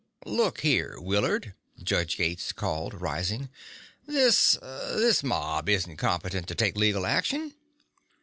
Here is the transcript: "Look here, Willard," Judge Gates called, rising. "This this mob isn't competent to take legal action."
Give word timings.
"Look 0.25 0.61
here, 0.61 0.95
Willard," 0.97 1.53
Judge 1.77 2.17
Gates 2.17 2.51
called, 2.53 2.95
rising. 2.99 3.49
"This 4.07 4.57
this 4.59 5.21
mob 5.21 5.69
isn't 5.69 5.97
competent 5.97 6.47
to 6.47 6.55
take 6.55 6.75
legal 6.75 7.05
action." 7.05 7.53